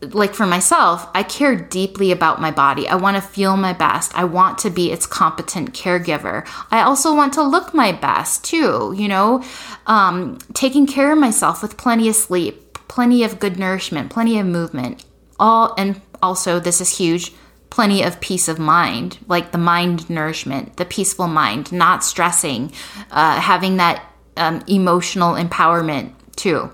[0.00, 2.88] like for myself, I care deeply about my body.
[2.88, 4.14] I want to feel my best.
[4.14, 6.46] I want to be its competent caregiver.
[6.70, 9.42] I also want to look my best too, you know,
[9.86, 14.46] um, taking care of myself with plenty of sleep, plenty of good nourishment, plenty of
[14.46, 15.04] movement.
[15.38, 17.32] All, and also, this is huge,
[17.70, 22.72] plenty of peace of mind, like the mind nourishment, the peaceful mind, not stressing,
[23.10, 24.04] uh, having that
[24.36, 26.70] um, emotional empowerment too.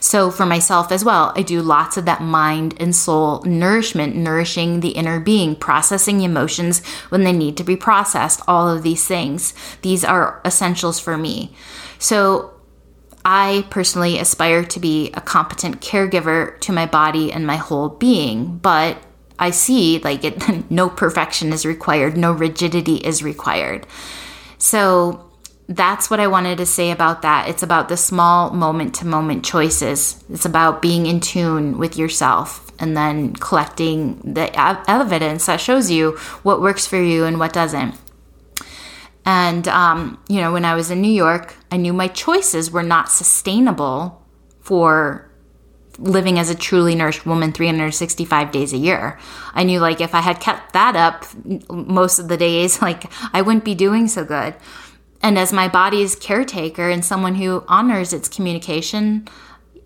[0.00, 4.80] So, for myself as well, I do lots of that mind and soul nourishment, nourishing
[4.80, 9.54] the inner being, processing emotions when they need to be processed, all of these things.
[9.82, 11.54] These are essentials for me.
[11.98, 12.52] So,
[13.24, 18.58] I personally aspire to be a competent caregiver to my body and my whole being,
[18.58, 18.98] but
[19.38, 23.86] I see like it no perfection is required, no rigidity is required.
[24.58, 25.31] So,
[25.68, 27.48] that's what I wanted to say about that.
[27.48, 30.22] It's about the small moment to moment choices.
[30.28, 34.50] It's about being in tune with yourself and then collecting the
[34.90, 37.94] evidence that shows you what works for you and what doesn't.
[39.24, 42.82] And, um, you know, when I was in New York, I knew my choices were
[42.82, 44.20] not sustainable
[44.60, 45.30] for
[45.98, 49.18] living as a truly nourished woman 365 days a year.
[49.54, 51.24] I knew like if I had kept that up
[51.70, 54.54] most of the days, like I wouldn't be doing so good.
[55.22, 59.28] And as my body's caretaker and someone who honors its communication,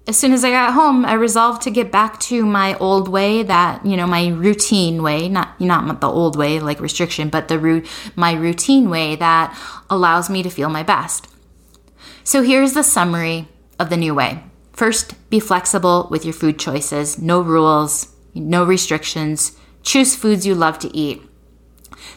[0.08, 3.42] as soon as I got home, I resolved to get back to my old way
[3.42, 7.58] that, you know, my routine way, not not the old way like restriction, but the
[7.58, 9.56] root my routine way that
[9.90, 11.28] allows me to feel my best.
[12.22, 14.44] So here's the summary of the new way.
[14.72, 19.58] First, be flexible with your food choices, no rules, no restrictions.
[19.82, 21.22] Choose foods you love to eat.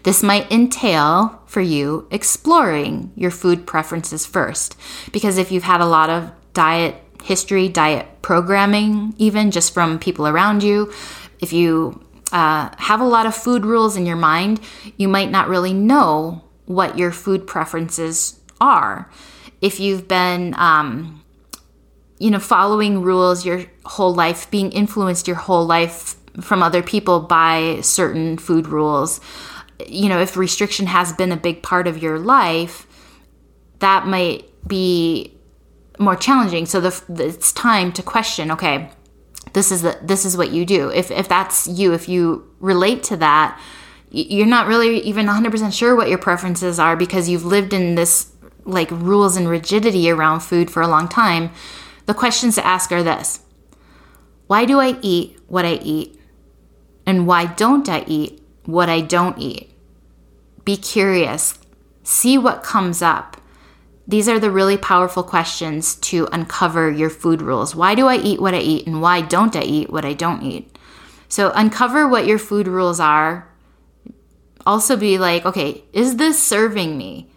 [0.03, 4.77] This might entail for you exploring your food preferences first,
[5.11, 10.27] because if you've had a lot of diet history, diet programming, even just from people
[10.27, 10.93] around you,
[11.39, 14.59] if you uh, have a lot of food rules in your mind,
[14.95, 19.09] you might not really know what your food preferences are.
[19.59, 21.23] If you've been um,
[22.19, 27.21] you know, following rules your whole life, being influenced your whole life from other people
[27.21, 29.19] by certain food rules.
[29.87, 32.85] You know, if restriction has been a big part of your life,
[33.79, 35.33] that might be
[35.97, 36.65] more challenging.
[36.65, 38.89] So the, it's time to question, okay,
[39.53, 40.89] this is the this is what you do.
[40.89, 43.59] If if that's you, if you relate to that,
[44.11, 48.31] you're not really even 100% sure what your preferences are because you've lived in this
[48.65, 51.51] like rules and rigidity around food for a long time
[52.09, 53.41] the questions to ask are this
[54.47, 56.19] Why do I eat what I eat?
[57.05, 58.38] And why don't I eat
[58.71, 59.71] what I don't eat?
[60.65, 61.57] Be curious,
[62.03, 63.37] see what comes up.
[64.07, 67.75] These are the really powerful questions to uncover your food rules.
[67.75, 68.87] Why do I eat what I eat?
[68.87, 70.77] And why don't I eat what I don't eat?
[71.27, 73.47] So, uncover what your food rules are.
[74.65, 77.29] Also, be like, okay, is this serving me?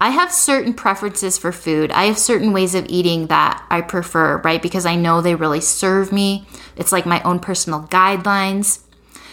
[0.00, 1.92] I have certain preferences for food.
[1.92, 4.62] I have certain ways of eating that I prefer, right?
[4.62, 6.46] Because I know they really serve me.
[6.76, 8.80] It's like my own personal guidelines.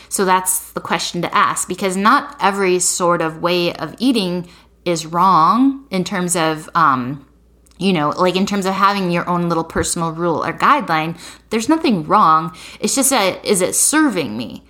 [0.10, 4.50] So that's the question to ask because not every sort of way of eating
[4.86, 7.28] is wrong in terms of, um,
[7.78, 11.20] you know, like in terms of having your own little personal rule or guideline.
[11.50, 12.56] There's nothing wrong.
[12.80, 14.64] It's just that is it serving me?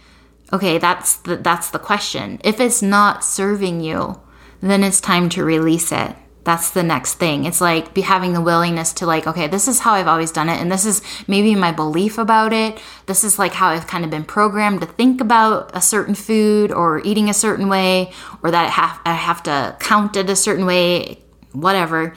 [0.51, 2.39] Okay, that's the that's the question.
[2.43, 4.19] If it's not serving you,
[4.61, 6.15] then it's time to release it.
[6.47, 7.43] That's the next thing.
[7.43, 10.47] It's like be having the willingness to like, okay, this is how I've always done
[10.47, 12.81] it, and this is maybe my belief about it.
[13.05, 16.71] This is like how I've kind of been programmed to think about a certain food
[16.71, 20.37] or eating a certain way, or that I have, I have to count it a
[20.37, 21.19] certain way,
[21.51, 22.15] whatever.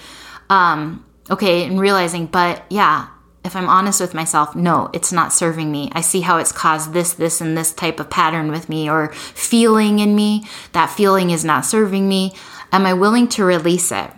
[0.48, 3.08] Um, okay, and realizing, but yeah,
[3.44, 5.90] if I'm honest with myself, no, it's not serving me.
[5.92, 9.08] I see how it's caused this, this, and this type of pattern with me or
[9.12, 10.46] feeling in me.
[10.70, 12.32] That feeling is not serving me.
[12.70, 14.12] Am I willing to release it?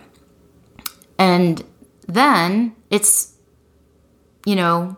[1.17, 1.63] And
[2.07, 3.33] then it's,
[4.45, 4.97] you know,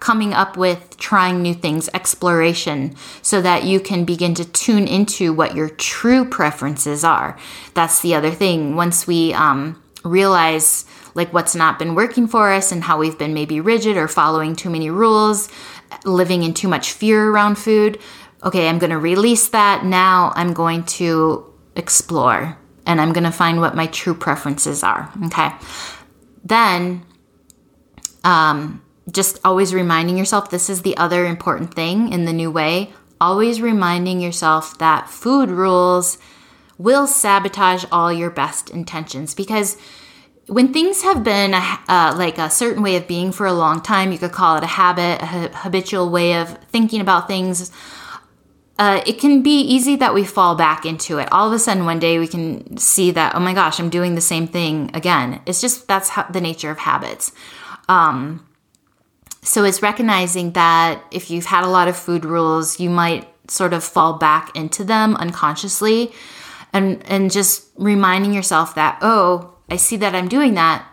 [0.00, 5.32] coming up with trying new things, exploration, so that you can begin to tune into
[5.32, 7.38] what your true preferences are.
[7.74, 8.74] That's the other thing.
[8.74, 10.84] Once we um, realize,
[11.14, 14.56] like what's not been working for us and how we've been maybe rigid or following
[14.56, 15.48] too many rules,
[16.04, 18.00] living in too much fear around food.
[18.42, 19.84] Okay, I'm going to release that.
[19.84, 25.12] Now I'm going to explore and I'm going to find what my true preferences are.
[25.26, 25.50] Okay.
[26.44, 27.04] Then,
[28.24, 32.92] um, just always reminding yourself this is the other important thing in the new way.
[33.20, 36.18] Always reminding yourself that food rules
[36.78, 39.76] will sabotage all your best intentions because
[40.46, 44.10] when things have been uh, like a certain way of being for a long time,
[44.10, 47.70] you could call it a habit, a habitual way of thinking about things.
[48.78, 51.28] Uh, it can be easy that we fall back into it.
[51.30, 54.14] All of a sudden, one day we can see that, oh my gosh, I'm doing
[54.14, 55.40] the same thing again.
[55.46, 57.32] It's just that's how, the nature of habits.
[57.88, 58.46] Um,
[59.42, 63.72] so it's recognizing that if you've had a lot of food rules, you might sort
[63.72, 66.12] of fall back into them unconsciously
[66.72, 70.86] and and just reminding yourself that oh I see that I'm doing that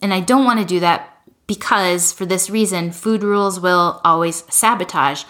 [0.00, 1.10] and I don't want to do that
[1.46, 5.24] because for this reason, food rules will always sabotage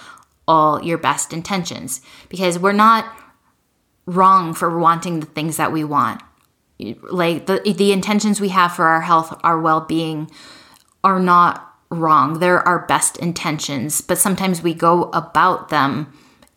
[0.51, 3.05] all your best intentions because we're not
[4.05, 6.21] wrong for wanting the things that we want.
[7.03, 10.29] Like the the intentions we have for our health, our well-being
[11.05, 12.41] are not wrong.
[12.41, 16.13] They're our best intentions, but sometimes we go about them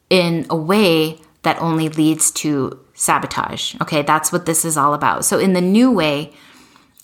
[0.09, 3.75] in a way that only leads to sabotage.
[3.79, 5.23] Okay, that's what this is all about.
[5.23, 6.33] So, in the new way,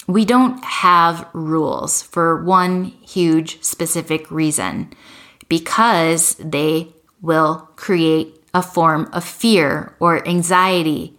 [0.08, 4.92] we don't have rules for one huge specific reason
[5.50, 6.88] because they
[7.22, 11.14] will create a form of fear or anxiety.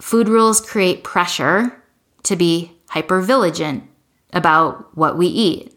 [0.00, 1.82] Food rules create pressure
[2.24, 3.84] to be hyper vigilant
[4.32, 5.72] about what we eat.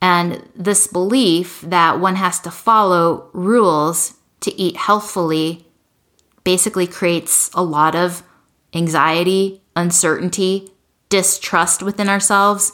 [0.00, 5.64] And this belief that one has to follow rules to eat healthfully
[6.44, 8.24] basically creates a lot of
[8.74, 10.68] anxiety, uncertainty,
[11.08, 12.72] distrust within ourselves,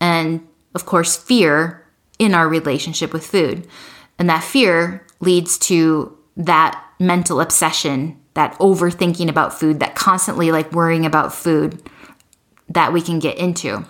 [0.00, 1.81] and of course, fear
[2.22, 3.66] in our relationship with food.
[4.16, 10.70] And that fear leads to that mental obsession, that overthinking about food, that constantly like
[10.70, 11.82] worrying about food
[12.68, 13.84] that we can get into.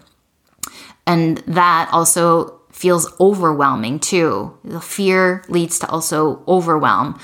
[1.06, 4.56] And that also feels overwhelming too.
[4.64, 7.20] The fear leads to also overwhelm.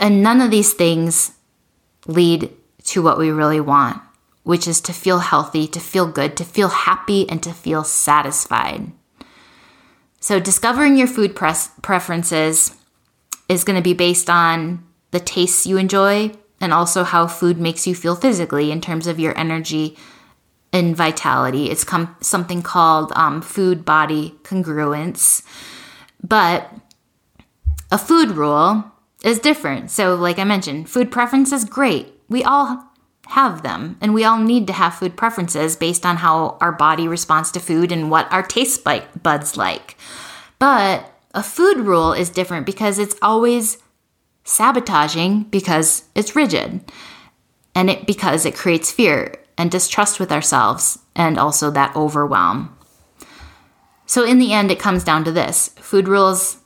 [0.00, 1.32] And none of these things
[2.08, 2.50] lead
[2.86, 4.02] to what we really want,
[4.42, 8.90] which is to feel healthy, to feel good, to feel happy, and to feel satisfied.
[10.20, 12.74] So, discovering your food pres- preferences
[13.48, 17.86] is going to be based on the tastes you enjoy and also how food makes
[17.86, 19.96] you feel physically in terms of your energy
[20.72, 21.70] and vitality.
[21.70, 25.42] It's com- something called um, food body congruence.
[26.22, 26.70] But
[27.90, 28.84] a food rule
[29.24, 29.90] is different.
[29.90, 32.12] So, like I mentioned, food preference is great.
[32.28, 32.87] We all
[33.28, 37.06] have them, and we all need to have food preferences based on how our body
[37.06, 38.86] responds to food and what our taste
[39.22, 39.96] buds like.
[40.58, 43.78] But a food rule is different because it's always
[44.44, 46.80] sabotaging because it's rigid
[47.74, 52.74] and it because it creates fear and distrust with ourselves and also that overwhelm.
[54.06, 56.56] So, in the end, it comes down to this food rules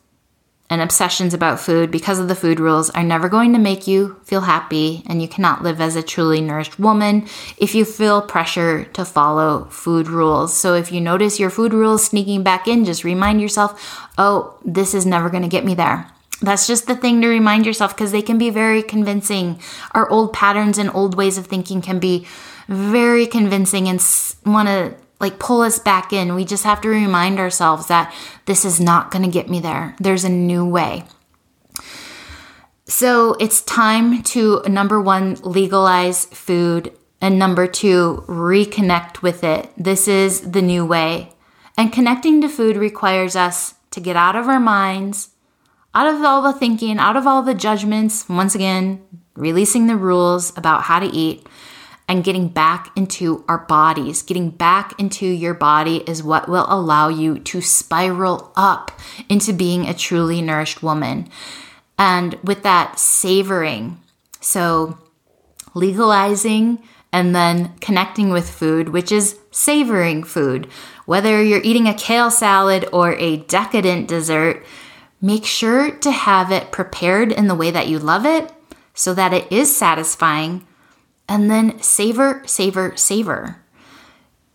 [0.72, 4.18] and obsessions about food because of the food rules are never going to make you
[4.24, 7.26] feel happy, and you cannot live as a truly nourished woman
[7.58, 10.56] if you feel pressure to follow food rules.
[10.56, 14.94] So, if you notice your food rules sneaking back in, just remind yourself, oh, this
[14.94, 16.10] is never going to get me there.
[16.40, 19.60] That's just the thing to remind yourself because they can be very convincing.
[19.90, 22.26] Our old patterns and old ways of thinking can be
[22.66, 24.02] very convincing and
[24.46, 26.34] want to like pull us back in.
[26.34, 28.12] We just have to remind ourselves that
[28.44, 29.94] this is not going to get me there.
[29.98, 31.04] There's a new way.
[32.86, 39.70] So it's time to number one, legalize food, and number two, reconnect with it.
[39.78, 41.32] This is the new way.
[41.78, 45.30] And connecting to food requires us to get out of our minds,
[45.94, 49.02] out of all the thinking, out of all the judgments, once again,
[49.36, 51.46] releasing the rules about how to eat,
[52.12, 54.20] and getting back into our bodies.
[54.20, 58.92] Getting back into your body is what will allow you to spiral up
[59.30, 61.30] into being a truly nourished woman.
[61.98, 63.98] And with that, savoring.
[64.42, 64.98] So,
[65.72, 66.82] legalizing
[67.14, 70.66] and then connecting with food, which is savoring food.
[71.06, 74.66] Whether you're eating a kale salad or a decadent dessert,
[75.22, 78.52] make sure to have it prepared in the way that you love it
[78.92, 80.66] so that it is satisfying
[81.28, 83.56] and then savor, savor, savor.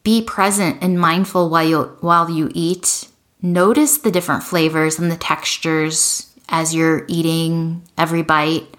[0.04, 3.10] Be present and mindful while you while you eat.
[3.42, 8.76] Notice the different flavors and the textures as you're eating every bite.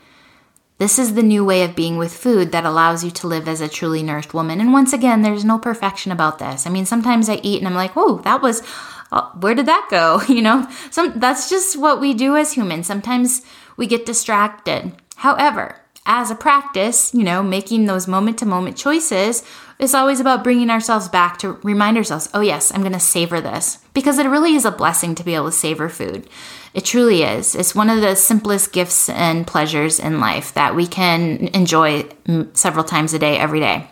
[0.79, 3.61] This is the new way of being with food that allows you to live as
[3.61, 4.61] a truly nourished woman.
[4.61, 6.67] And once again, there's no perfection about this.
[6.67, 8.63] I mean, sometimes I eat and I'm like, "Whoa, that was
[9.11, 12.87] uh, where did that go?" You know, some that's just what we do as humans.
[12.87, 13.43] Sometimes
[13.77, 14.93] we get distracted.
[15.17, 19.45] However, as a practice, you know, making those moment to moment choices
[19.79, 23.43] is always about bringing ourselves back to remind ourselves, oh, yes, I'm going to savor
[23.43, 23.79] this.
[23.93, 26.27] Because it really is a blessing to be able to savor food.
[26.73, 27.55] It truly is.
[27.55, 32.57] It's one of the simplest gifts and pleasures in life that we can enjoy mm,
[32.57, 33.87] several times a day, every day.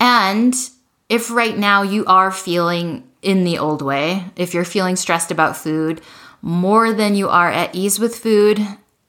[0.00, 0.54] And
[1.08, 5.56] if right now you are feeling in the old way, if you're feeling stressed about
[5.56, 6.00] food,
[6.42, 8.66] more than you are at ease with food,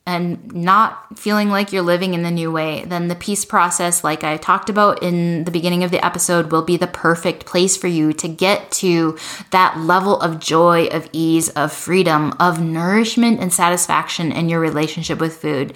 [0.08, 4.24] and not feeling like you're living in the new way, then the peace process, like
[4.24, 7.88] I talked about in the beginning of the episode, will be the perfect place for
[7.88, 9.18] you to get to
[9.51, 15.20] that level of joy, of ease, of freedom, of nourishment and satisfaction in your relationship
[15.20, 15.74] with food.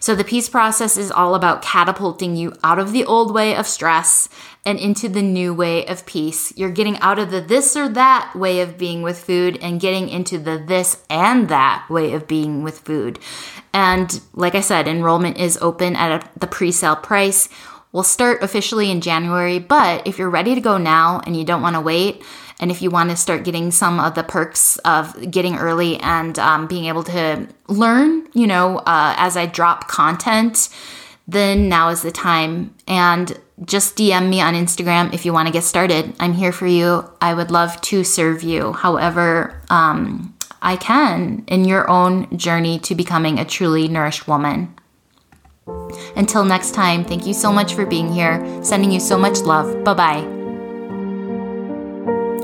[0.00, 3.66] So the peace process is all about catapulting you out of the old way of
[3.66, 4.30] stress
[4.66, 6.52] and into the new way of peace.
[6.56, 10.08] You're getting out of the this or that way of being with food and getting
[10.08, 13.18] into the this and that way of being with food.
[13.72, 17.48] And like I said, enrollment is open at the pre sale price.
[17.92, 21.62] We'll start officially in January, but if you're ready to go now and you don't
[21.62, 22.24] want to wait,
[22.58, 26.38] and if you want to start getting some of the perks of getting early and
[26.38, 30.68] um, being able to learn, you know, uh, as I drop content,
[31.26, 32.74] then now is the time.
[32.86, 36.14] And just DM me on Instagram if you want to get started.
[36.18, 37.08] I'm here for you.
[37.20, 42.94] I would love to serve you however um, I can in your own journey to
[42.94, 44.74] becoming a truly nourished woman.
[46.16, 48.62] Until next time, thank you so much for being here.
[48.62, 49.84] Sending you so much love.
[49.84, 50.33] Bye bye.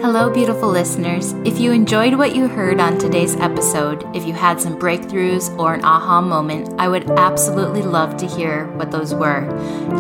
[0.02, 1.34] Hello, beautiful listeners.
[1.44, 5.74] If you enjoyed what you heard on today's episode, if you had some breakthroughs or
[5.74, 9.46] an aha moment, I would absolutely love to hear what those were.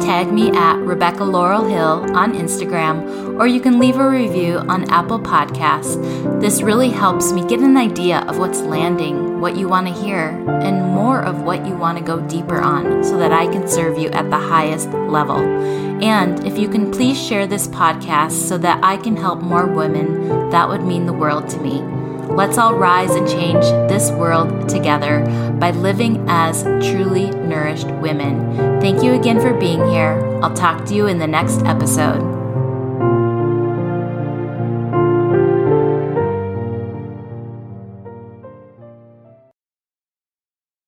[0.00, 4.88] Tag me at Rebecca Laurel Hill on Instagram, or you can leave a review on
[4.90, 6.00] Apple Podcasts.
[6.40, 10.28] This really helps me get an idea of what's landing, what you want to hear,
[10.62, 13.98] and more of what you want to go deeper on so that I can serve
[13.98, 15.89] you at the highest level.
[16.02, 20.50] And if you can please share this podcast so that I can help more women,
[20.50, 21.82] that would mean the world to me.
[22.34, 25.24] Let's all rise and change this world together
[25.58, 28.80] by living as truly nourished women.
[28.80, 30.18] Thank you again for being here.
[30.42, 32.39] I'll talk to you in the next episode.